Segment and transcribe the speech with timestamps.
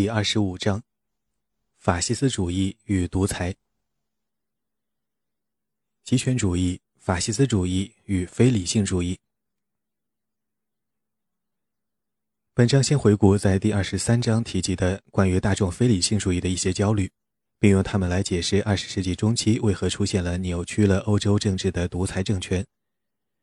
[0.00, 0.80] 第二十五章：
[1.76, 3.52] 法西斯主义与独裁、
[6.04, 9.18] 极权主义、法西斯主义与非理性主义。
[12.54, 17.10] 本章先回顾在第二十三章提及的关于大众非理性主义的一些焦虑，
[17.58, 22.64] 并用它们来解释二十世纪中期为何出现了扭曲了欧洲政治的独裁政权，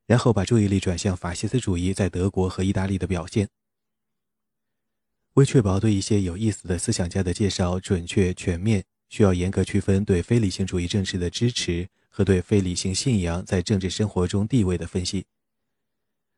[0.06, 3.50] 然后把注意力转向法西斯主义在德国和意大利的表现。
[5.36, 15.26] 为确保对一些有意思的思想家的介绍准确全面，需要严格区分对非理性主义政治的支持和对非理性信仰在政治生活中地位的分析。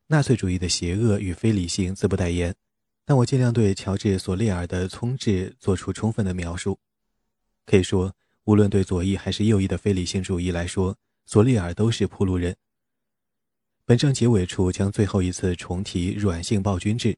[0.08, 2.56] 纳粹主义的邪恶与非理性自不待言，
[3.06, 6.80] 但我尽量对乔治·索利尔的聪智做出充分的描述。
[7.68, 12.56] 可以说，无论对左翼还是右翼的非理性主义来说，索利尔都是铺路人。
[13.86, 17.16] 本章结尾处将最后一次重提软性暴君制。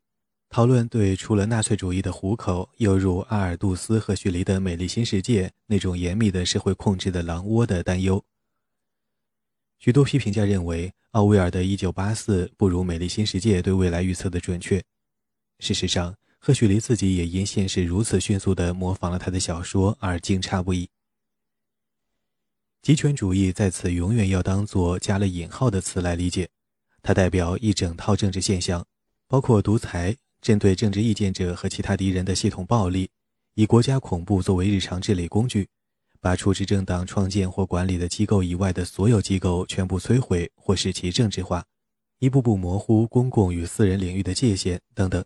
[0.50, 8.24] 讨论对除了纳粹主义的虎口，又如阿尔杜斯和许黎的美丽新世界那种严密的社会控制的狼窝的担忧。
[9.78, 14.84] 许多批评家认为，奥威尔的《一九八四》不如《美丽新世界》对未来预测的准确。
[15.60, 20.90] 事实上，赫胥黎自己也因现实如此迅速地模仿了他的小说而惊诧不已。
[22.82, 26.50] 极权主义在此永远要当作加了引号的词来理解，
[27.04, 28.84] 它代表一整套政治现象，
[29.28, 30.18] 包括独裁。
[30.42, 33.10] 针对政治意见者和其他敌人的系统暴力，
[33.56, 35.68] 以国家恐怖作为日常治理工具，
[36.22, 41.66] 把处置政党创建或管理的机构以外的所有机构全部摧毁或使其政治化，
[42.20, 45.24] 一步步模糊公共与私人领域的界限等等。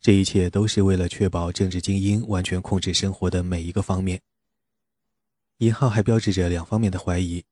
[0.00, 4.20] 这一切都是为了确保政治精英完全控制生活的每一个方面。
[5.58, 7.44] 引号还标志着两方面的怀疑：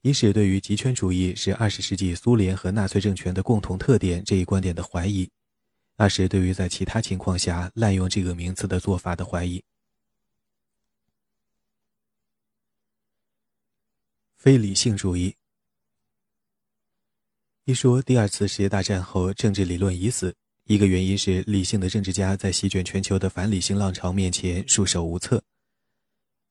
[0.00, 5.30] 一是对于极权主义是二十世纪苏联和纳粹政权的共同特点这一观点的怀疑。
[5.96, 9.62] 那是对于在其他情况下滥用这个名词的做法的怀疑。
[14.36, 15.36] 非理性主义
[17.64, 25.44] 一说，第二次世界大战后政治理论已死，一个原因是理性的政治家在席卷全球的反理性浪潮面前束手无策。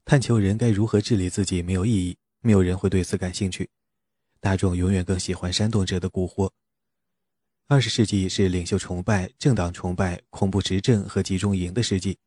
[0.05, 3.69] 探求人该如何治理自己没有意义，没有人会对此感兴趣。
[4.39, 6.49] 大众永远更喜欢煽动者的蛊惑。
[7.71, 12.17] 二十世纪是领袖崇拜、政党崇拜、恐怖执政和集中营的世纪，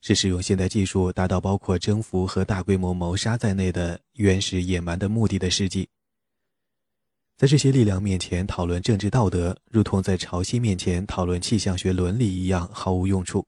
[0.00, 5.86] 是使用现代技术达到包括征服和大规模谋杀在内的原始野蛮的目的的世纪。
[7.36, 13.46] 在这些力量面前讨论政治道德，如同在潮汐面前讨论气象学伦理一样毫无用处。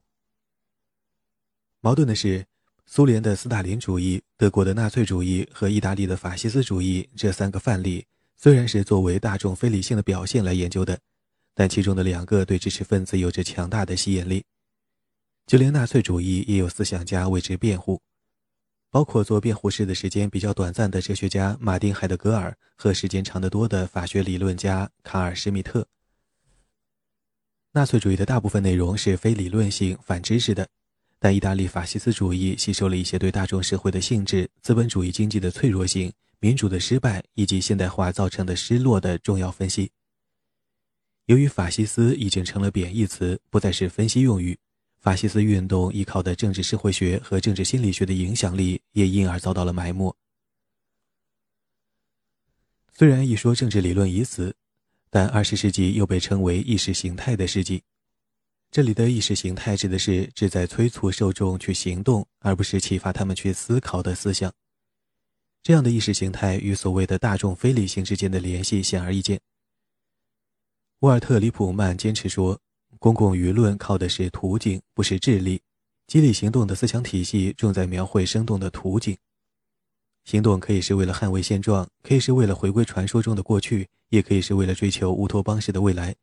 [1.80, 2.44] 矛盾的是，
[2.84, 8.04] 苏联的斯大林主义、德国的纳粹主义和意大利的法西斯主义这三个范例，
[8.36, 11.00] 虽然是作为大众非理性的表现来研究的。
[11.58, 14.44] 但其中的两个对知识分子有着强大的吸引力，
[15.44, 18.00] 就连纳粹主义也有思想家为之辩护，
[18.92, 25.84] 包括做辩护时的时间比较短暂的哲学家马丁·海德格尔和时间长得多的法学理论家卡尔·施密特。
[27.72, 30.68] 纳粹主义的大部分内容是非理论性、反知识的，
[31.18, 39.90] 但意大利法西斯主义吸收了一些对大众社会的性质、资本主义经济的脆弱性、民主的失败以及现代化造成的失落的重要分析。
[41.28, 44.58] 由于法西斯已经成了贬义词，不再是分析用语，
[44.98, 50.16] 法西斯运动依靠的政治社会学和政治心理学的影响力也因而遭到了埋没。
[52.94, 54.56] 虽然一说政治理论已死，
[55.10, 57.82] 但二十世纪又被称为意识形态的世纪。
[58.70, 64.50] 这里的意识形态指的是旨在催促受众去行动，而不是启发他们去思考的思想。
[65.62, 69.38] 这样的意识形态与所谓的大众非理性之间的联系显而易见。
[71.00, 72.60] 沃尔特·里普曼坚持说，
[72.98, 75.62] 公共舆论靠的是途径，不是智力。
[76.08, 79.16] 激励行动的思想体系重在描绘生动的途径。
[80.24, 86.16] 行动可以是为了捍卫现状，可以是为了回归传说中的过去，也可以是为了追求乌托邦式的未来。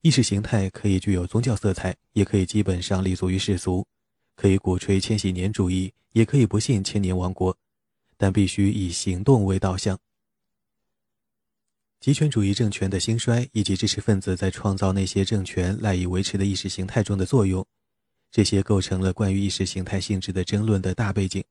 [0.00, 3.86] 意识形态可以具有宗教色彩，也可以基本上立足于世俗，
[4.34, 7.56] 可以鼓吹千禧年主义，也可以不信千年王国，
[8.16, 9.96] 但必须以行动为导向。
[12.04, 17.66] 极权主义政权的兴衰，以及知识分子在创造那些政权赖以维持的意识形态中的作用，
[18.30, 21.42] 这些构成了关于意识形态性质的争论的大背景。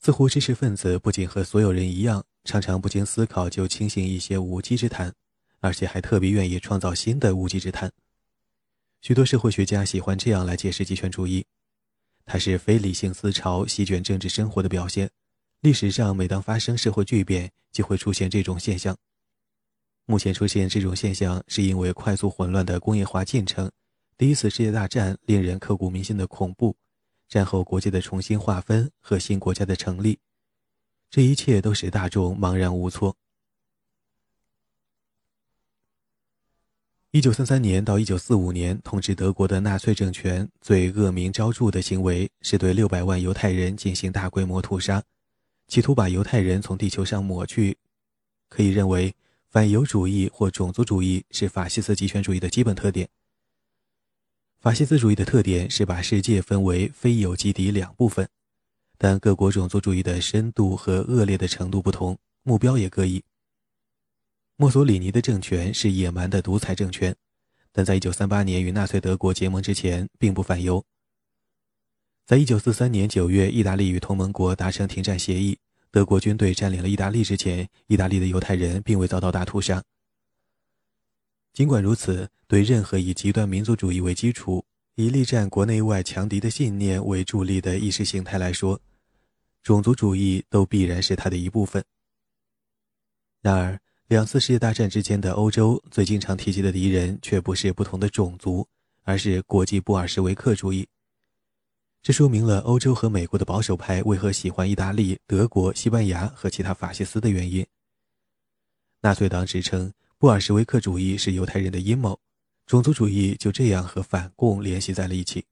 [0.00, 5.14] 似乎知识分子不仅和所有人一样，常常不经思考就轻信一些无稽之谈，
[5.60, 7.92] 而且还特别愿意创造新的无稽之谈。
[9.00, 11.46] 许多社会学家喜欢这样来解释极权主义：
[12.24, 15.08] 它是非理性思潮席卷政治生活的表现。
[15.62, 18.96] 历史上，每当发生社会巨变，就会出现这种现象。
[20.06, 23.70] 目前出现这种现象，是因为快速混乱的工业化进程，
[24.16, 26.74] 第一次世界大战令人刻骨铭心的恐怖，
[27.28, 30.18] 战后国界的重新划分和新国家的成立，
[31.10, 33.14] 这一切都使大众茫然无措。
[37.10, 45.02] 一九三三年到一九四五年统治德国的纳粹政权最恶名昭著的行为是对六百万犹太人进行大规模屠杀，
[45.70, 47.78] 企图把犹太人从地球上抹去。
[48.48, 49.14] 可以认为，
[49.48, 53.08] 反犹主义或种族主义是法西斯极权主义的基本特点。
[54.58, 58.28] 法西斯主义的特点是把世界分为非友即敌两部分，
[58.98, 63.22] 但各国种族主义的深度和恶劣的程度不同，目标也各异。
[64.56, 67.14] 墨索里尼的政权是野蛮的独裁政权，
[67.70, 70.84] 但在1938年与纳粹德国结盟之前，并不反犹。
[72.30, 75.58] 在1943年9月，意大利与同盟国达成停战协议，
[75.90, 79.82] 德国军队占领了意大利之前，意大利的犹太人并未遭到大屠杀。
[81.52, 88.80] 尽管如此，对任何以极端民族主义为基础、以力战国内外强敌的信念为助力的意识形态来说，
[89.64, 91.84] 种族主义都必然是它的一部分。
[93.42, 98.68] 然而，两次世界大战之间的欧洲最经常提及的敌人却不是不同的种族，
[99.02, 100.86] 而是国际布尔什维克主义。
[102.02, 107.66] 这说明了欧洲和美国的保守派为何喜欢意大利、德国、西班牙和其他法西斯的原因。
[109.00, 109.92] 纳粹党指称。
[110.20, 112.20] 布尔什维克主义是犹太人的阴谋，
[112.66, 115.42] 种族主义就这样和反共联系在了一起。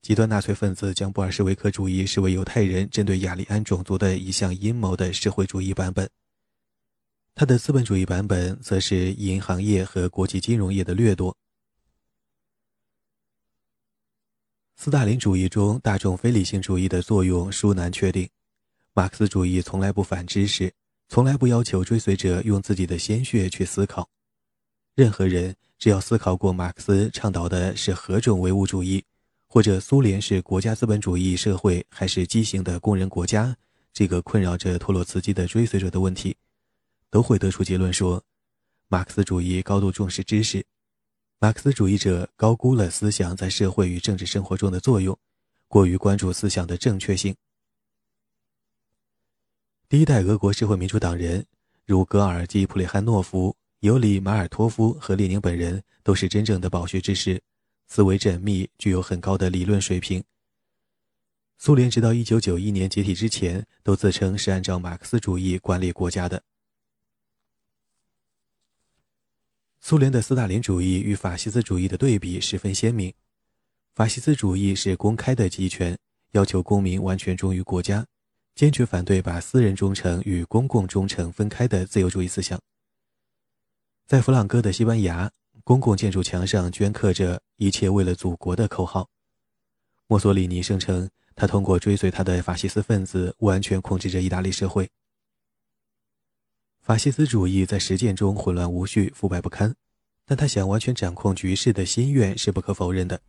[0.00, 6.10] 极端纳粹分子将布尔什维克主义视为犹太人针对雅利安种族的一项阴谋的社会主义版本，
[7.36, 11.36] 他的资本主义版本则是银行业和国际金融业的掠夺。
[14.82, 18.28] 斯大林主义中大众非理性主义的作用殊难确定，
[18.94, 20.72] 马克思主义从来不反知识。
[21.08, 24.10] 从来不要求追随者用自己的鲜血去思考。
[24.96, 29.04] 任何人只要思考过马克思倡导的是何种唯物主义，
[29.46, 33.56] 或者苏联是国家资本主义社会还是畸形的工人国家，
[33.92, 36.36] 这个困扰着托洛茨基的追随者的问题，
[37.08, 38.20] 都会得出结论说，
[38.88, 40.66] 马克思主义高度重视知识，
[41.42, 45.18] 马克思主义者高估了思想在社会与政治生活中的作用，
[45.66, 47.34] 过于关注思想的正确性。
[49.88, 51.44] 第一代俄国社会民主党人，
[51.84, 57.42] 如格尔基·普列汉诺夫、尤里·马尔托夫和列宁本人，都是真正的饱学之士，
[57.88, 60.22] 思维缜密，具有很高的理论水平。
[61.58, 66.40] 苏联直到1991年解体之前，都自称是按照马克思主义管理国家的。
[69.84, 73.12] 苏联的斯大林主义与法西斯主义的对比十分鲜明。
[73.96, 75.98] 法西斯主义是公开的集权，
[76.30, 78.06] 要求公民完全忠于国家。
[78.54, 82.60] 坚决反对把私人忠诚与公共忠诚分开的自由主义思想。
[84.06, 85.28] 在弗朗哥的西班牙，
[85.64, 89.10] 公共建筑墙上镌刻着“一切为了祖国”的口号。
[90.06, 94.88] 墨索里尼声称，他通过追随他的法西斯分子，完全控制着意大利社会。
[96.82, 99.72] 法西斯主义在实践中混乱无序、腐败不堪，
[100.26, 103.20] 但他想完全掌控局势的心愿是不可否认的。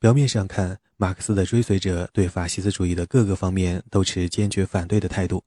[0.00, 5.44] 表面上看，马克思的追随者对法西斯主义的各个方面都持坚决反对的态度。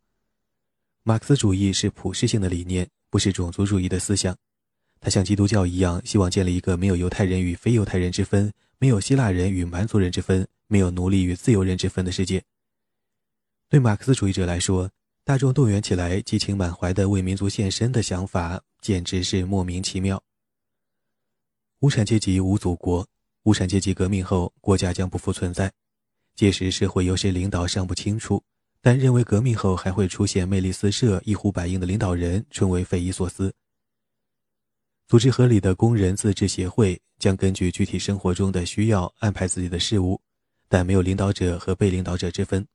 [1.03, 4.33] 马克思主义是普世性的理念，不是种族主义的思想。
[5.01, 12.41] 他像基督教一样，希望建立一个没有犹太人与非犹太人之分，没有希腊人与蛮族人之分，没有奴隶与自由人之分的世界。
[13.67, 14.89] 对马克思主义者来说，
[15.23, 20.21] 大众动员起来、激情满怀的为民族献身的想法，简直是莫名其妙。
[21.79, 23.07] 无产阶级无祖国。
[23.43, 25.71] 无产阶级革命后，国家将不复存在。
[26.35, 28.43] 届时，社会由谁领导尚不清楚，
[28.81, 33.53] 但认为革命后还会出现魅力四射、一呼百应的领导人，纯为匪夷所思。
[35.07, 40.19] 组织合理的工人自治协会，将根据具体生活中的需要安排自己的事务，
[40.67, 42.67] 但没有领导者和被领导者之分。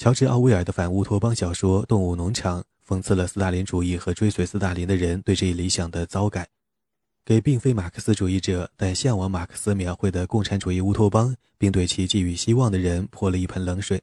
[0.00, 6.48] 乔治·奥威尔的反乌托邦小说《动物农场》讽刺了斯大林主义和追随斯大林的人对这一理想的糟改。
[7.22, 14.02] 给并非马克思主义者但向往马克思描绘的共产主义乌托邦，并对其寄予希望的人泼了一盆冷水。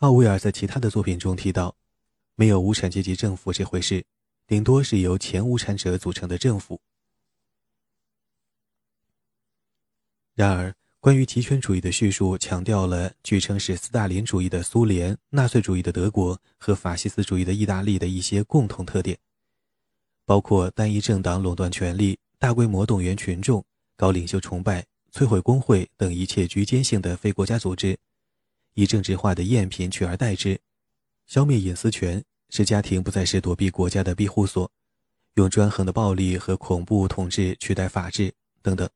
[0.00, 1.74] 奥威尔在其他的作品中提到，
[2.34, 4.04] 没有无产阶级政府这回事，
[4.46, 6.78] 顶多是由前无产者组成的政府。
[10.34, 19.18] 然而，关于极权主义的叙述强调了据称是斯大林主义的苏联、纳粹主义的德国和法西斯主义的意大利的一些共同特点。
[20.24, 23.64] 包括单一政党垄断权力、大规模动员群众、
[23.96, 27.98] 搞领袖崇拜、摧毁工会等一切局间性的非国家组织，
[28.74, 30.60] 以政治化的赝品取而代之，
[31.26, 34.70] 消灭隐私权，使家庭不再是躲避国家的庇护所，
[35.34, 38.32] 用专横的暴力和恐怖统治取代法治
[38.62, 38.88] 等等。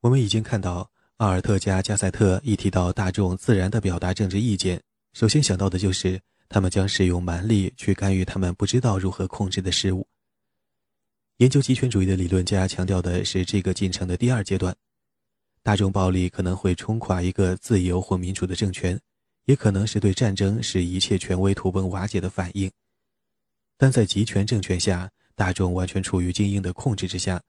[0.00, 4.80] 我们已经看到，奥尔特加加塞特一提到大众自然的表达政治意见，
[5.14, 10.06] 首先想到的就是他们将使用蛮力去干预他们不知道如何控制的事物。
[11.38, 14.74] 研究极权主义的理论家强调的是这个进程的第二阶段：
[15.62, 19.00] 大众暴力可能会冲垮一个自由或民主的政权，
[19.46, 22.70] 也可能是对战争使一切权威土崩瓦解的反应。
[23.76, 27.42] 但在极权政权下，大众完全处于精英的控制之下。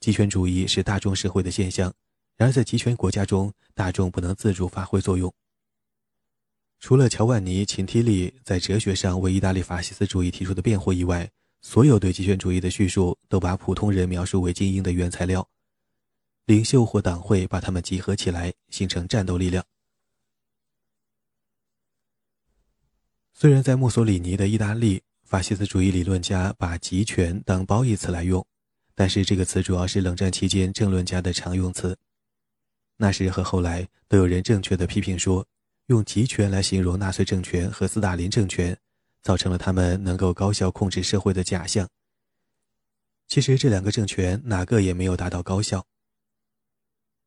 [0.00, 1.92] 极权主义是大众社会的现象，
[2.36, 5.32] 然而在极权国家中，大众不能自主发挥作用。
[6.78, 11.28] 除了乔万尼·秦提利在哲学上为意大利法西斯主义提出的辩护以外，
[11.60, 15.48] 所有对极权主义的叙述都把普通人描述为精英的原材料，
[16.46, 19.64] 领袖或党会把他们集合起来，形成战斗力量。
[23.34, 28.46] 虽然在墨索里尼的意大利，法西斯主义理论家把“集权”当褒义词来用，
[28.98, 31.96] 但是这个词主要是冷战期间政论家的常用词。
[32.96, 35.46] 那时和后来都有人正确的批评说，
[35.86, 38.76] 用“集权”来形容纳粹政权和斯大林政权。
[39.20, 41.86] 造成了他们能够高效控制社会的假象。
[43.26, 45.84] 其实这两个政权哪个也没有达到高效。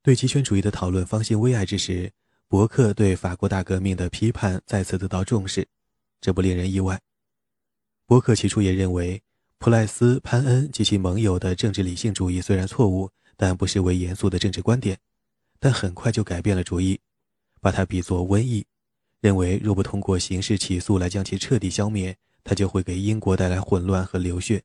[0.01, 2.11] 对极权主义的讨论方兴未艾之时，
[2.47, 5.67] 伯克对法国大革命的批判再次得到重视，
[6.21, 6.99] 这不令人意外。
[8.07, 9.21] 伯克起初也认为
[9.61, 14.97] 普赖斯、潘恩及其盟友的政治理性主义虽然错误，但不失为严肃的政治观点，
[15.59, 16.99] 但很快就改变了主意，
[17.59, 18.65] 把它比作瘟疫。
[19.19, 24.63] 认为，若不通过刑事起诉来将其彻底消灭，它就会给英国带来混乱和流血。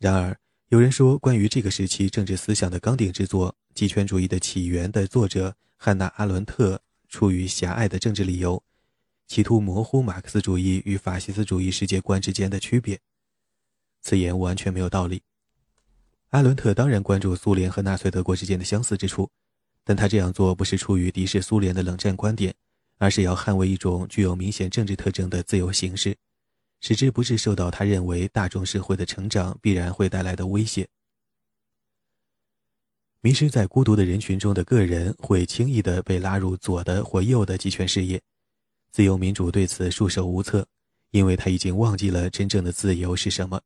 [0.00, 0.36] 然而，
[0.70, 8.60] 有人说，关于这个时期政治思想的纲领之作《极权主义的起源》的作者汉娜·阿伦特，出于狭隘的政治理由，
[9.28, 12.98] 企图模糊马克思主义与法西斯主义世界观之间的区别。
[14.00, 15.22] 此言完全没有道理。
[16.30, 19.30] 阿伦特当然关注苏联和纳粹德国之间的相似之处。
[19.84, 22.54] 但他这样做不是出于敌视苏联的冷战观点，
[22.98, 26.14] 而是要捍卫一种具有明显政治特征的自由形式，
[26.82, 30.86] 使之不是受到他认为大众社会的成长必然会带来的威胁。
[33.22, 38.20] 迷失在孤独的人群中的个人会轻易地被拉入左的或右的集权事业，
[38.90, 40.66] 自由民主对此束手无策，
[41.10, 43.60] 因为他已经忘记了真正的自由是什么。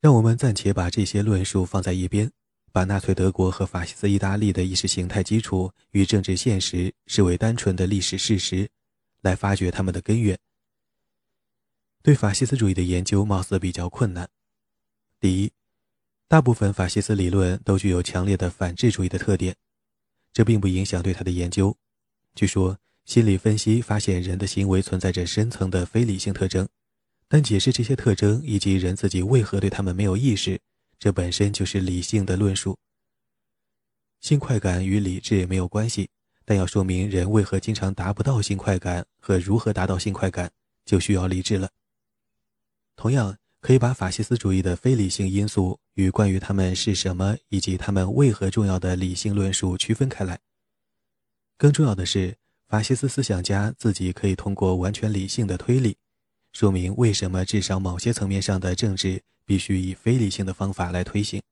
[0.00, 2.30] 让我们暂且把这些论述放在一边，
[2.70, 8.68] 把纳粹德国和法西斯意大利的意识形态基础与政治现实视为单纯的历史事实，
[9.22, 10.38] 来发掘他们的根源。
[12.00, 14.28] 对法西斯主义的研究貌似比较困难。
[15.18, 15.52] 第一，
[16.28, 19.56] 大部分法西斯理论都具有强烈的反智主义的特点，
[20.38, 21.76] 这并不影响对他的研究。
[22.36, 26.68] 据说，心理分析发现人的行为存在着深层的非理性特征。
[27.26, 30.60] 但解释这些特征以及人自己为何对他们没有意识，
[30.96, 32.78] 这本身就是理性的论述。
[34.20, 36.08] 性快感与理智也没有关系，
[36.44, 40.52] 但要说明人为何经常达不到性快感和如何达到性快感，
[40.84, 41.68] 就需要理智了。
[42.94, 43.36] 同样，
[43.68, 50.40] 可以把法西斯主义的非理性因素与关于他们是什么以及他们为何重要的理性论述区分开来。
[51.58, 52.34] 更重要的是，
[52.66, 55.98] 法西斯思想家自己可以通过完全理性的推理。
[56.54, 61.42] 说明为什么至少某些层面上的政治必须以非理性的方法来推行。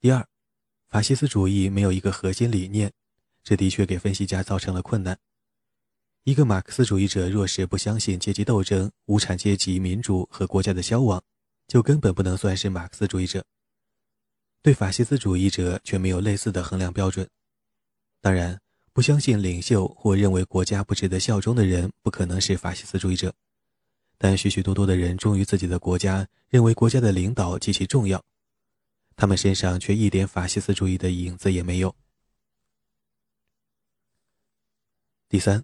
[0.00, 0.26] 第二，
[0.88, 2.90] 法西斯主义没有一个核心理念，
[3.44, 5.18] 这的确给分析家造成了困难。
[6.26, 11.22] 一个马克思主义者若是不相信阶级斗争、无产阶级、民主和国家的消亡，
[11.68, 13.44] 就根本不能算是马克思主义者。
[14.60, 17.26] 对法西斯主义者却没有类似的衡量标准。
[18.20, 18.60] 当然。
[18.92, 23.30] 不相信领袖或认为国家不值得效忠的人，不可能是法西斯主义者。
[24.16, 28.24] 但许许多多的人忠于自己的国家，认为国家的领导极其重要，
[29.14, 31.94] 他们身上却一点法西斯主义的影子也没有。
[35.28, 35.62] 第三，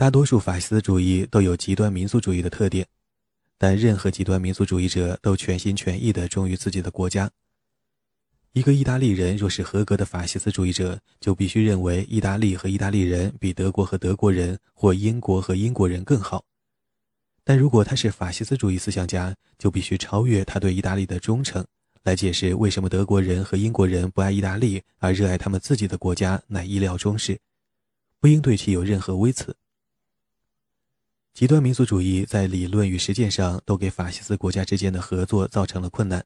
[0.00, 2.86] 大多数法西斯主义都有极端民族主义的特点，
[3.58, 7.30] 但任何极端民族主义者都全心全意地忠于自己的国家。
[8.52, 16.42] 一个意大利人若是合格的法西斯主义者，就必须认为意大利和意大利人比德国和德国人或英国和英国人更好。
[17.44, 21.62] 但如果他是法西斯主义思想家，就必须超越他对意大利的忠诚，
[22.04, 27.38] 来解释为什么德国人和英国人不爱意大利而热爱他们自己的国家，乃意料中事，
[28.18, 29.54] 不应对其有任何微词。
[31.40, 36.22] 极端民族主义在理论与实践上都给法西斯国家之间的合作造成了困难。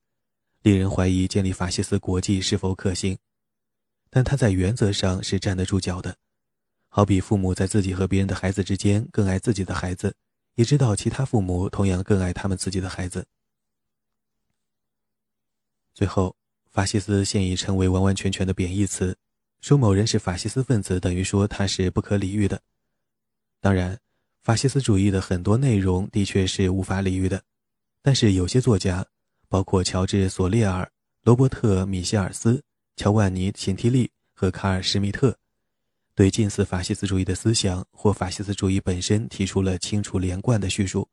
[0.63, 3.17] 令人怀疑建立法西斯国际是否可行，
[4.11, 6.17] 但他在原则上是站得住脚的。
[6.89, 10.17] 好比父母在自己和别人的孩子之间更爱自己的孩子，
[10.57, 13.25] 也知道其他父母同样更爱他们自己的孩子。
[15.95, 16.35] 最后，
[16.73, 19.17] 法西斯现已成为完完全全的贬义词，
[19.61, 22.61] 说某人是法西斯分子，等于说他是不可理喻的。
[23.61, 23.97] 当然，
[24.45, 27.43] 法西斯主义的很多内容的确是无法理喻的，
[28.03, 29.07] 但是有些作家，
[29.49, 32.63] 包括乔治·索列尔、罗伯特·米歇尔斯、
[32.95, 35.35] 乔万尼·辛提利和卡尔·施密特，
[36.15, 41.09] 对近似法西斯主义的思想或法西斯主义本身提出了清楚连贯的叙述。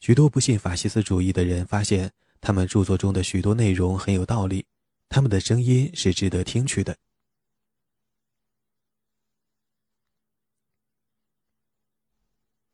[0.00, 2.10] 许多不信法西斯主义的人发现。
[2.44, 4.66] 他们著作中的许多内容很有道理，
[5.08, 6.96] 他们的声音是值得听取的。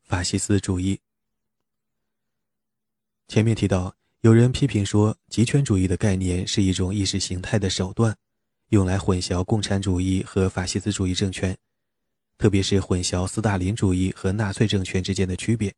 [0.09, 0.99] 法西斯主义。
[3.29, 8.17] 前面提到，有人批评说，极权主义的概念是一种意识形态的手段，
[8.71, 11.57] 用来混淆共产主义和法西斯主义政权，
[12.38, 15.73] 特别是混淆斯大林主义和纳粹政权之间的区别。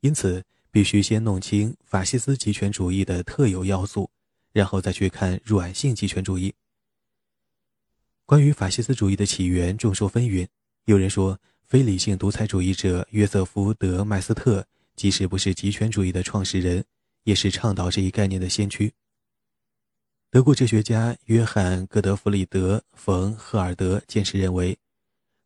[0.00, 0.44] 因此。
[0.70, 4.10] 必须先弄清法西斯极权主义的特有要素，
[4.52, 6.54] 然后再去看软性极权主义。
[8.26, 10.46] 关于法西斯主义的起源，众说纷纭。
[10.84, 16.82] 有人说，非理性独裁主义者约瑟夫·德·麦斯特即使不是极权主义的创始人，
[17.24, 18.94] 也是倡导这一概念的先驱。
[20.30, 24.78] 德国哲学家约翰·戈德弗里德·冯·赫尔德坚持认为，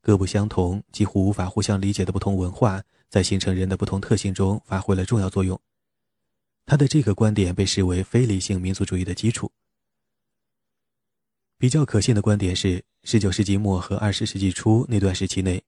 [0.00, 2.80] 各不相同、几乎无法互相理解的不同文化。
[3.10, 5.60] 在形成人的不同特性中发挥了重要作用。
[6.64, 9.52] 他的这个观点被视为非理性民族主义的基础。
[11.58, 15.62] 比较可信的观点是，19世纪末和20世纪初那段时期内，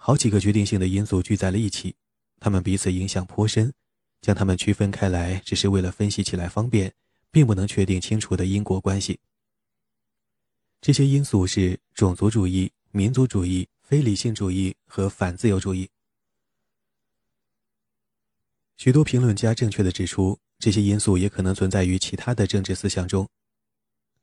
[0.00, 1.94] 好几个决定性的因素聚在了一起，
[2.40, 3.74] 他们彼此影响颇深，
[4.22, 6.94] 将他们区分开来只是为了分析起来方便，
[7.30, 9.18] 并不能确定清楚的因果关系。
[10.80, 15.90] 这些因素是种族主义、民族主义、非理性主义和反自由主义。
[18.76, 23.28] 许多评论家正确的指出，这些因素也可能存在于其他的政治思想中。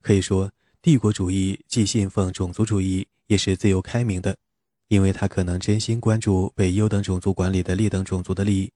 [0.01, 4.37] 可以说，帝国主义既信奉种族主义，也是自由开明的，
[4.87, 8.71] 因为他可能真心关注被优等种族管理的劣等种族的利益，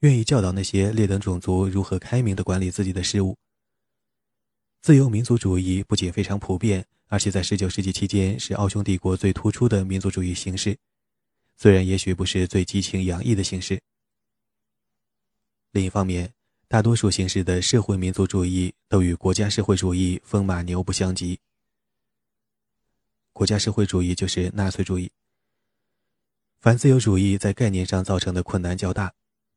[0.00, 3.36] 愿意教导那些劣等种族如何开明地管理自己的事务。
[4.80, 10.78] 自由民族主义不仅非常普遍，而且在19世纪期间是奥匈帝国最突出的民族主义形式，
[11.56, 13.78] 虽然也许不是最激情洋溢的形式。
[15.72, 16.32] 另一方面，
[16.66, 21.38] 大多数形式的社会民族主义都与国家社会主义风马牛不相及。
[23.34, 25.10] 国家社会主义就是纳粹主义。
[26.60, 29.14] 反自由主义在概念上造成的困难较大，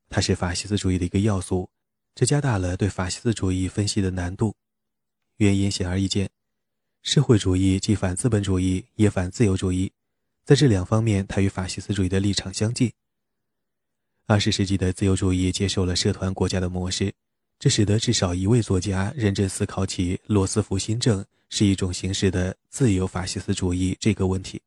[0.09, 1.69] 它是法西斯主义的一个要素，
[2.15, 4.55] 这加大了对法西斯主义分析的难度。
[5.35, 6.29] 原因显而易见，
[7.01, 9.91] 社会主义既反资本主义也反自由主义，
[10.45, 12.89] 在这两方面，它与法西斯主义的立场相近。
[14.25, 17.13] 二十世纪的自由主义接受了社团国家的模式，
[17.59, 24.61] 这使得至少一位作家认真思考起罗斯福新政是一种形式的自由法西斯主义这个问题。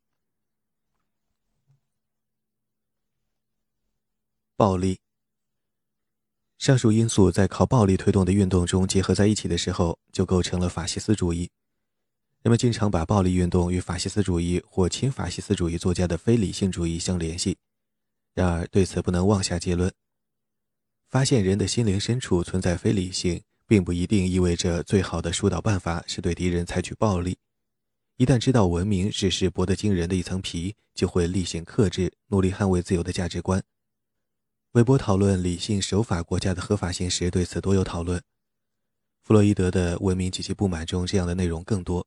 [4.57, 4.97] 暴力。
[6.57, 11.51] 上述因素在靠暴力推动的运动中结合在一起的时候，就构成了法西斯主义。
[12.41, 17.55] 人们经常把暴力运动与法西斯主义或亲法西斯主义作家的非理性主义相联系。
[18.33, 19.93] 然而，对此不能妄下结论。
[21.07, 27.37] 发现人的心灵深处存在非理性，并不一定意味着最好的疏导办法是对敌人采取暴力。
[28.15, 33.63] 一旦知道文明只是薄得惊人的一层皮，就会力行克制，努力捍卫自由的价值观。
[34.77, 38.21] 韦伯讨论理性守法国家的合法性时，对此多有讨论。
[39.23, 42.05] 弗洛伊德的《文明及其不满》中，这样的内容更多。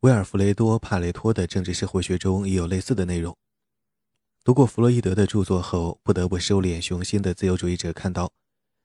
[0.00, 3.36] 威尔弗雷多·帕雷托的政治社会学中也有类似的内容。
[4.42, 8.32] 读过弗洛伊德的著作后，不得不收敛雄心的自由主义者看到，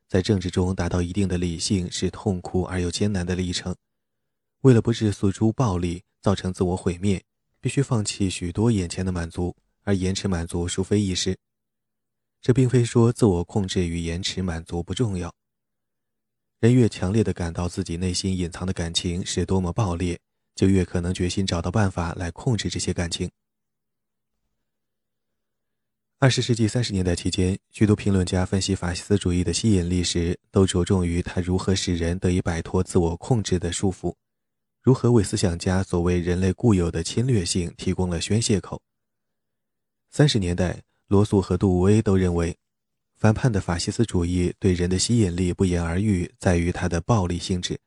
[0.10, 3.74] 在政治中达到一定的理性是痛苦而又艰难的历程。
[4.64, 7.24] 为了不致诉诸暴力，造成自我毁灭，
[7.62, 11.38] 必须放弃许多眼前的满足，而延迟满足殊非易事。
[12.42, 15.34] 这并非说自我控制与延迟满足不重要。
[16.60, 20.20] 人越强烈地感到自己内心隐藏的感情是多么暴烈，
[20.56, 23.30] 就越可能决心找到办法来控制这些感情。
[26.20, 34.14] 二十世纪三十年代期间，许多评论家分析法西斯主义的吸引力时，都着重于它如何使人得以摆脱自我控制的束缚，
[34.84, 38.84] 如何为思想家所谓人类固有的侵略性提供了宣泄口。
[40.12, 42.58] 三十年代，罗素和杜威都认为，
[43.18, 47.78] 反叛的法西斯主义对人的吸引力不言而喻，在于它的暴力性质。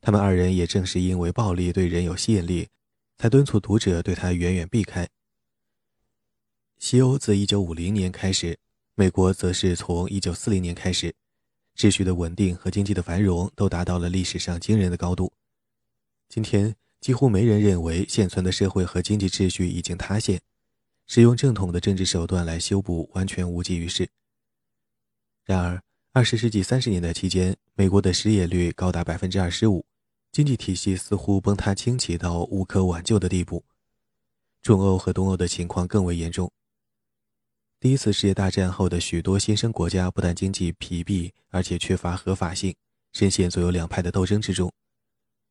[0.00, 2.66] 他们二人也正是因为暴力对人有吸引力。
[3.18, 5.06] 才敦促读者对它远远避开。
[6.78, 8.58] 西欧自1950年开始，
[8.94, 11.14] 美国则是从1940年开始，
[11.76, 15.30] 秩序的稳定和经济的繁荣都达到了历史上惊人的高度。
[16.30, 20.40] 今天，几乎没人认为现存的社会和经济秩序已经塌陷，
[21.12, 24.08] 使用正统的政治手段来修补完全无济于事。
[25.44, 29.84] 然而，二十世纪三十年代期间，美国的失业率高达百分之二十五，
[30.30, 33.64] 经济体系似乎崩塌倾斜到无可挽救的地步。
[34.62, 36.48] 中欧和东欧的情况更为严重。
[37.80, 42.72] 第一次世界大战后的许多新生国家不但经济疲弊，而且缺乏合法性，
[43.12, 44.72] 深陷左右两派的斗争之中。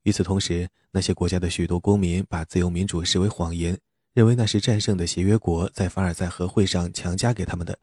[0.03, 3.77] 与此同时，那些国家的许多公民把自由民主视为谎言，
[4.13, 7.77] 认为那是战胜的协约国在凡尔赛和会上强加给他们的。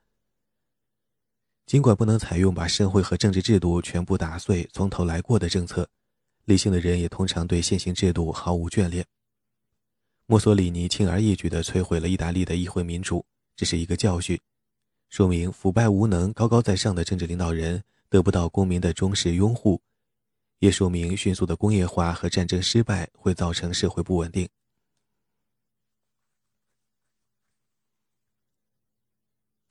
[1.66, 5.88] 尽管不能采用把社会和政治制度全部打碎、从头来过的政策，
[6.44, 9.04] 理性的人也通常对现行制度毫无眷恋。
[10.26, 13.24] 墨索里尼轻而易举地摧毁了意大利的议会民主。
[13.56, 14.38] 这是一个教训，
[15.08, 19.80] 说明腐败无能、高高在上的政治领导人得不到公民的忠实拥护，
[20.58, 24.46] 也说明迅速的工业化和战争失败会造成社会不稳定。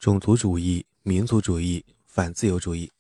[0.05, 2.91] 种族主义、民族主义、反自由主义。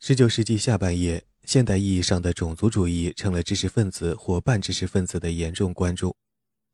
[0.00, 6.16] 十九世纪下半叶，现代意义上的种族主义成了知识分子或半知识分子的严重关注。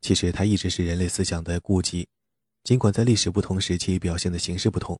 [0.00, 2.08] 其实，它一直是人类思想的痼疾，
[2.64, 4.98] 尽管在历史不同时期表现的形式不同。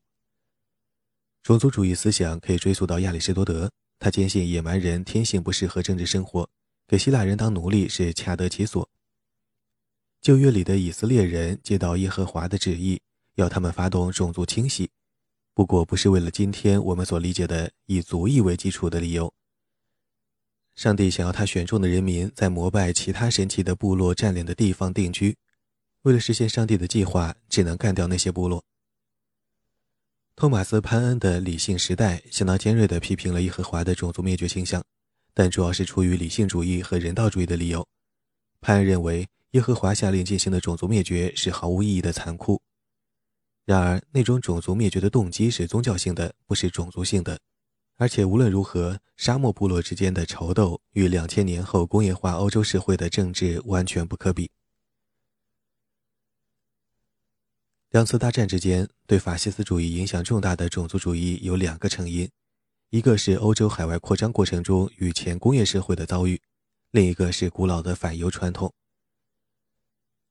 [1.41, 6.47] 种族主义思想可以追溯到亚里士多德，他坚信野蛮人天性不适合政治生活，
[6.87, 8.87] 给希腊人当奴隶是恰得其所。
[10.21, 12.99] 旧约里的以色列人接到耶和华的旨意，
[13.35, 14.89] 要他们发动种族清洗，
[15.53, 19.33] 不过不是为了今天我们所理解的以族裔为基础的理由。
[20.75, 25.35] 上帝想要他选中的人民在膜拜其他神奇的部落占领的地方定居，
[26.03, 28.63] 为了实现上帝的计划，只能干掉那些部落。
[30.35, 34.83] 托马斯·潘恩的《理性时代》相当尖锐地批评了耶和华的种族灭绝倾向，
[35.33, 37.87] 但主要是出于理性主义和人道主义的理由。
[38.61, 42.61] 潘恩认为耶和华下令进行的种族灭绝是毫无意义的残酷。
[43.65, 47.39] 然而，那种种族灭绝的动机是宗教性的，不是种族性的。
[47.95, 54.51] 而且无论如何，沙漠部落之间的仇斗与两千年后工业化欧洲社会的政治完全不可比。
[57.89, 62.29] 两次大战之间，对法西斯主义影响重大的种族主义有两个成因：
[62.91, 66.39] 一个是欧洲海外扩张过程中与前工业社会的遭遇，
[66.91, 68.73] 另一个是古老的反犹传统。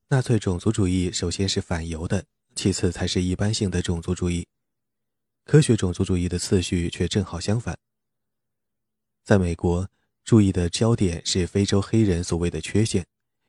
[0.08, 4.46] 纳粹种族主义首先是反犹的，其次才是一般性的种族主义。
[5.44, 7.76] 科学种族主义的次序却正好相反。
[9.24, 9.88] 在美国，
[10.24, 13.04] 注意的焦点是非洲黑人所谓的缺陷，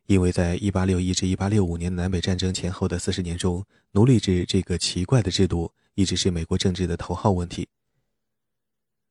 [0.07, 7.67] 因为在1861至1865年南北战争前后的四十年中，奴隶制这个奇怪的制度一直是美国政治的头号问题。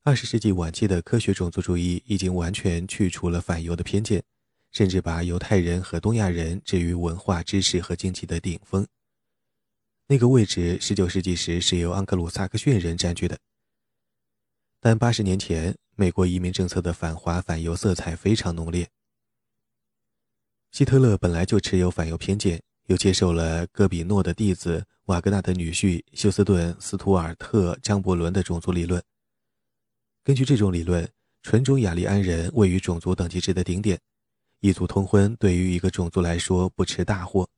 [0.02, 4.20] 二十世纪晚期的科学种族主义已经完全去除了反犹的偏见，
[4.76, 8.86] 甚至把犹太人和东亚人置于文化、知识和经济的顶峰。
[10.06, 13.38] 那个位置，十九世纪时是由安格鲁萨克逊人占据的。
[14.78, 18.86] 但八十年前，美国移民政策的反华反犹色彩非常浓烈。
[20.72, 29.02] 希特勒本来就持有反犹偏见，又接受了戈比诺的弟子瓦格纳的女婿休斯顿·斯图尔特·张伯伦的种族理论。
[30.22, 31.10] 根据这种理论，
[31.40, 33.98] 纯种雅利安人位于种族等级制的顶点，
[34.60, 37.48] 异族通婚对于一个种族来说不吃大祸。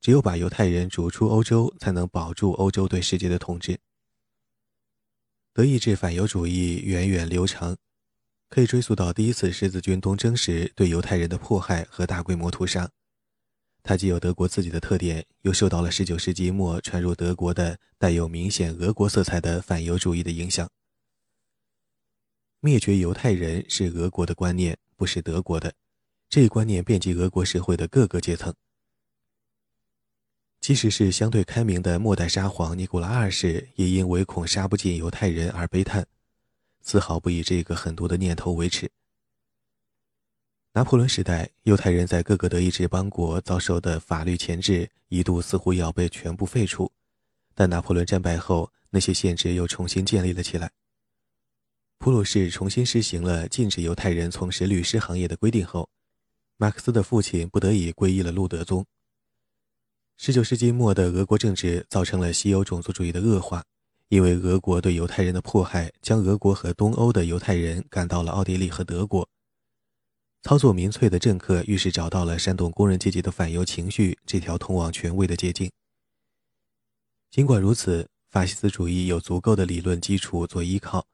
[0.00, 3.78] 只有把犹太人逐出欧洲，才能保住欧洲对世界的统治。
[5.52, 7.76] 德意志反犹主义源远流长，
[8.48, 12.90] 可以追溯到第一次十字军东征时对犹太人的迫害和大规模屠杀。
[13.82, 20.66] 它既有德国自己的特点，又受到了19世纪末传入德国的带有明显俄国色彩的反犹主义的影响。
[22.60, 25.74] 灭绝犹太人是俄国的观念，不是德国的。
[26.30, 28.54] 这一观念遍及俄国社会的各个阶层。
[30.60, 36.06] 即使是相对开明的末代沙皇尼古拉二世，也因唯恐杀不尽犹太人而悲叹，
[36.82, 38.88] 丝毫不以这个狠毒的念头为耻。
[40.72, 46.92] 拿破仑时代，犹太人在各个德意志邦国遭受的法律钳制，一度似乎要被全部废除，
[47.56, 50.70] 但拿破仑战败后，那些限制又重新建立了起来。
[51.98, 55.90] 普鲁士重新实行了禁止犹太人从事律师行业的规定后，
[56.60, 58.84] 马克思的父亲不得已皈依了路德宗。
[60.18, 63.64] 十九世纪末的俄国政治造成了西欧种族主义的恶化，
[64.08, 69.26] 因为俄国对犹太人的迫害，将俄国和东欧的犹太人赶到了奥地利和德国。
[70.42, 75.70] 操作民粹的政客于是找到了煽动工人阶级的反犹情绪这条通往权威的捷径。
[77.30, 81.06] 尽管如此，法西斯主义有足够的理论基础做依靠，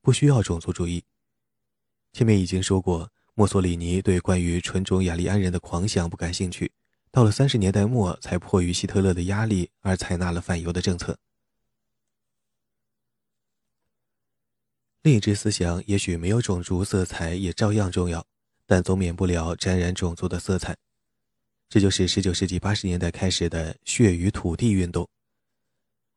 [0.00, 1.04] 不需要种族主义。
[2.14, 6.72] 前面已经说过，墨索里尼对关于纯种雅利安人的狂想不感兴趣，
[7.10, 11.18] 到了三十年代末才迫于希特勒的压力而采纳了反犹的政策。
[15.02, 18.26] 另一支思想也许没有种族色彩，也照样重要。
[18.64, 20.74] 但总免不了沾染种族的色彩，
[21.68, 25.06] 这就是19世纪80年代开始的血与土地运动。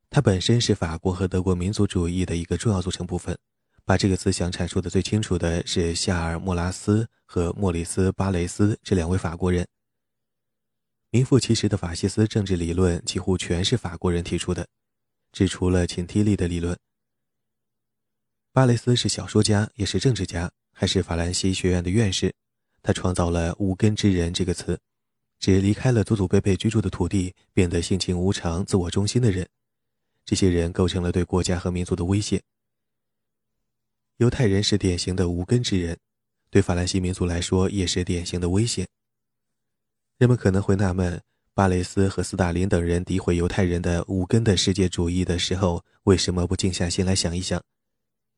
[0.10, 3.38] 它本身是法国和德国民族主义的一个重要组成部分。
[3.89, 9.67] 把这个思想阐述的最清楚的是夏尔·莫拉斯和莫里斯·巴雷斯这两位法国人。
[11.10, 14.67] 名副其实的法西斯政治理论几乎全是法国人提出的，
[15.32, 16.78] 只除了秦提利的理论。
[18.52, 20.52] 巴雷斯是小说家，也是政治家。
[20.71, 22.32] 还是法兰西学院的院士，
[22.84, 24.80] 他创造了“无根之人”这个词，
[25.39, 29.49] 指离开了祖祖辈辈居住的土地，变得性情无常、自我中心的人。
[30.23, 32.39] 这些人构成了对国家和民族的威胁。
[34.19, 35.97] 犹太人是典型的无根之人，
[36.49, 38.86] 对法兰西民族来说也是典型的威胁。
[40.17, 41.21] 人们可能会纳闷，
[41.53, 47.63] 巴雷斯和斯大林等人诋毁犹太人的无根的世界主义的时候，为什么不静下心来想一想？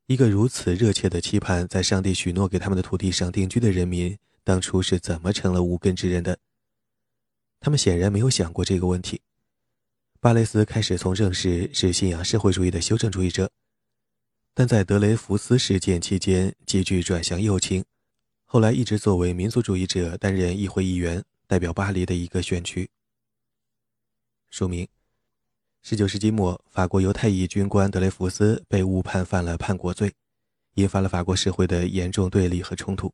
[0.06, 6.38] 一个如此热切的期盼在上帝许诺给他们的土地上定居的人民，当初是怎么成了无根之人的？
[7.58, 9.20] 他们显然没有想过这个问题。
[10.20, 13.50] 巴雷斯开始从政时是信仰社会主义的修正主义者，
[14.54, 17.84] 但在德雷福斯事件期间急剧转向右倾，
[18.44, 22.90] 后来一直作为民族主义者担任议会议员，代表巴黎的一个选区。
[24.50, 24.86] 说明。
[25.84, 30.14] 十九世纪末，法国犹太裔军官德雷福斯被误判犯了叛国罪，
[30.74, 33.12] 引发了法国社会的严重对立和冲突。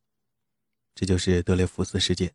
[0.94, 2.34] 这就是德雷福斯事件。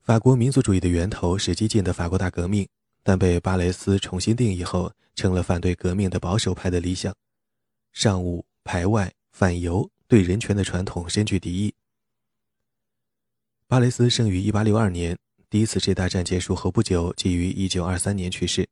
[0.00, 2.68] 法国民族主义的源头是激进的法国大革命，
[3.04, 7.14] 但被巴雷斯重新定义后，成了反对革命的保守派的理想。
[7.92, 11.74] 尚武、排外、反犹，对人权的传统深具敌意。
[13.66, 15.18] 巴雷斯生于一八六二年。
[15.50, 18.66] 第一次世界大战结束后不久，即于1923年去世。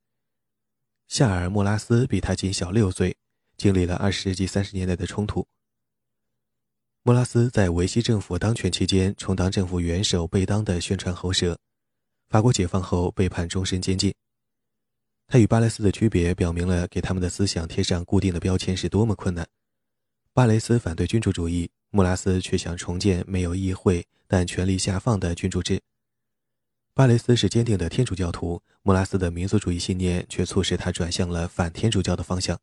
[1.08, 3.14] 夏尔·莫拉斯比他仅小六岁，
[3.58, 5.46] 经历了20世纪30年代的冲突。
[7.02, 11.58] 莫拉斯在维希政府当权期间充当政府元首贝当的宣传喉舌，
[12.30, 14.14] 法国解放后被判终身监禁。
[15.32, 19.46] 他与巴雷斯的区别，表明了给他们的思想贴上固定的标签是多么困难。
[20.32, 25.80] 巴雷斯反对君主主义，莫拉斯却想重建没有议会但权力下放的君主制。
[26.94, 32.58] 巴雷斯是坚定的天主教徒，莫拉斯的民族主义信念却促使他转向了反天主教的方向。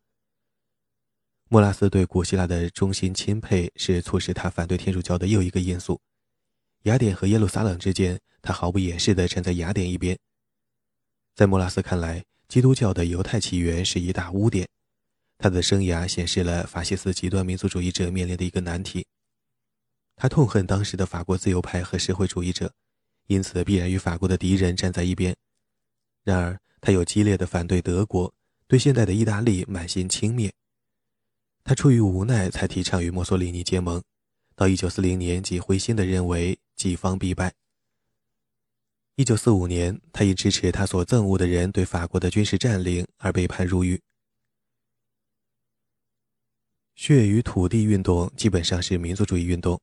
[1.48, 6.02] 莫拉斯对古希腊的忠心钦佩是促使他反对天主教的又一个因素。
[6.84, 10.20] 雅典和耶路撒冷之间，他毫不掩饰地站在雅典一边。
[11.34, 14.68] 在莫拉斯看来，基督教的犹太起源是一大污点。
[15.38, 19.06] 他的生涯显示了法西斯极端民族主义者面临的一个难题。
[20.16, 22.74] 他痛恨当时的法国自由派和社会主义者。
[23.28, 25.36] 因此，必然与法国的敌人站在一边。
[26.24, 28.34] 然而，他又激烈的反对德国，
[28.68, 30.50] 对现代的意大利满心轻蔑。
[31.66, 34.02] 他出于无奈，才提倡与墨索里尼结盟。
[34.56, 37.54] 到1940年，即灰心地认为己方必败。
[39.18, 44.00] 1945年，他因支持他所憎恶的人对法国的军事占领而被判入狱。
[46.94, 49.82] 血与土地运动基本上是民族主义运动。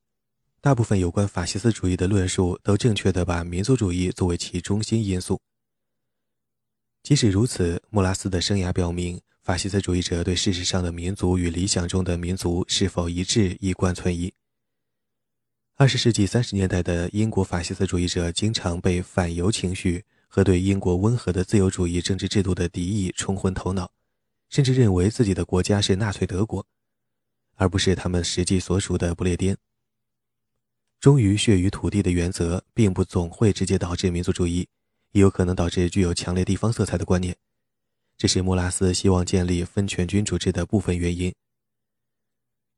[0.61, 5.41] 大部分有关法西斯主义的论述都正确地把民族主义作为其中心因素。
[7.03, 14.33] 即使如此，莫拉斯的生涯表明，法西斯主义者对事实上的民族与理想中的民族是否一致一贯存疑。
[15.77, 23.91] 二十世纪三十年代的英国法西斯主义者经常被反犹情绪和对英国温和的自由主义政治制度的敌意冲昏头脑，
[24.49, 26.65] 甚至认为自己的国家是纳粹德国，
[27.57, 29.57] 而不是他们实际所属的不列颠。
[31.01, 34.69] 忠于血与土地的原则，并不总会直接导致民族主义，
[35.11, 37.37] 也有可能导致具有强烈地方色彩的观念。
[38.17, 41.35] 这是莫拉斯希望建立分权君主制的部分原因。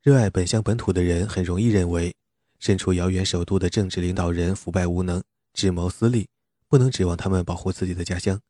[0.03, 2.17] 热爱本乡本土的人很容易认为，
[2.59, 6.29] 身处遥远首都的政治领导人腐败无能、智谋私利，
[6.69, 8.41] 不能指望他们保护自己的家乡。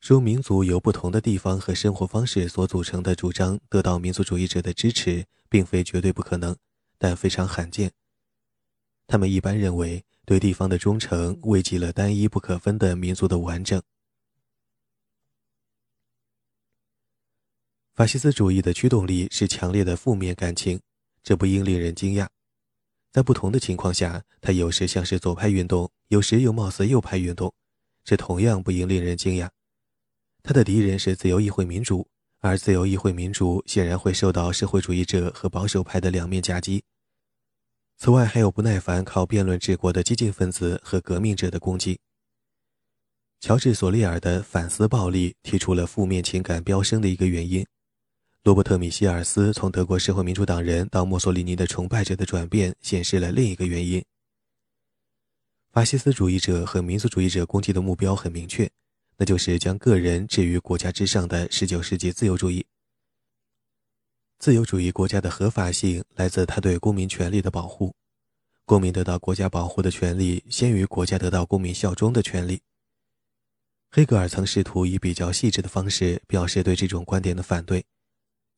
[0.00, 6.56] 说民族由不同的地方和生活方式所组成的主张得到民族主义者的支持，并非绝对不可能，
[6.98, 7.90] 但非常罕见。
[9.08, 13.82] 他们一般认为，对地方的忠诚危及了单一不可分的民族的完整。
[17.94, 20.80] 法西斯主义的驱动力是强烈的负面感情，
[21.24, 22.28] 这不应令人惊讶。
[23.10, 27.52] 在不同的情况下，他有时像是左派运动，有时又貌似右派运动，
[28.04, 29.48] 这同样不应令人惊讶。
[30.42, 32.06] 他的敌人是自由议会民主，
[32.40, 36.84] 而自由议会民主显然会受到社会主义者和保守派的两面夹击。
[37.96, 41.98] 此外，还有不耐烦靠辩论治国的激进分子和革命者的攻击。
[43.40, 47.66] 乔治·索利尔的反思暴力提出了负面情感飙升的一个原因。
[48.44, 54.02] 罗伯特·米歇尔斯从德国社会民主党人到墨索里尼的崇拜者的转变，显示了另一个原因。
[55.70, 58.70] 法西斯主义者和民族主义者攻击的目标很明确，
[59.16, 62.64] 那就是将个人置于国家之上的19世纪自由主义。
[64.38, 67.94] 自由主义国家的合法性来自他对公民权利的保护，
[68.64, 72.62] 公民得到国家保护的权利先于国家得到公民效忠的权利。
[73.90, 77.84] 黑格尔曾试图以比较细致的方式表示对这种观点的反对，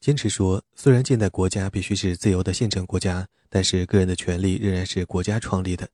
[0.00, 5.90] 坚持说，虽然近代国家必须是自由的宪政国家，但是个人的权利仍然是国家创立的。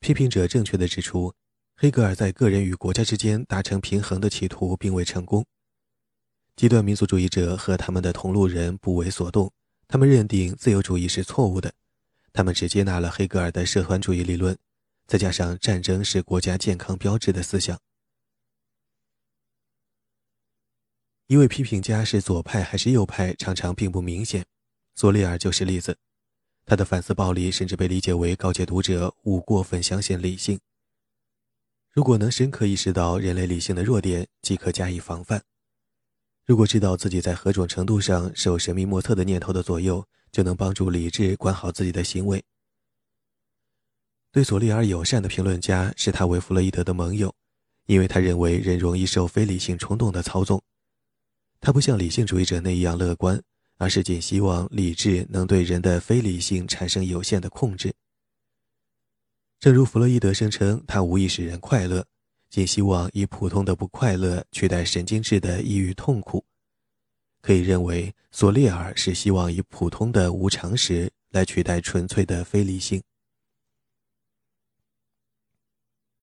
[0.00, 1.34] 批评者正确地指出，
[1.76, 5.44] 黑格尔在个人与国家之间达成平衡的企图并未成功。
[6.56, 9.52] 极端民族主义者和他们的同路人不为所动，
[9.86, 11.70] 他们认定自由主义是错误的，
[12.32, 14.56] 他们只接纳了黑格尔的社团主义理论，
[15.06, 17.78] 再加上战争是国家健康标志的思想。
[21.26, 24.44] 一位批评家是左派还是右派，常常并不明显。
[24.94, 25.96] 索利尔就是例子，
[26.66, 30.60] 他的反思暴力甚至被理解为告诫读者勿过分相信理性。
[31.90, 35.42] 如果能深刻意识到人类理性的弱点，即可加以防范。
[36.44, 42.44] 如果知道自己在何种程度上受神秘莫测的念头的左右，就能帮助理智管好自己的行为。
[44.30, 47.34] 对索利尔友善的评论家视他为弗洛伊德的盟友，
[47.86, 50.62] 因为他认为人容易受非理性冲动的操纵。
[51.64, 53.42] 他不像理性主义者那样乐观，
[53.78, 57.90] 而是仅希望理智能对人的非理性产生有限的控制。
[59.60, 62.04] 正如弗洛伊德声称，他无意使人快乐。
[62.50, 66.44] 仅希望以普通的不快乐取代神经质的抑郁痛苦，
[67.40, 73.02] 可以认为索利尔是希望以普通的无常识来取代纯粹的非理性。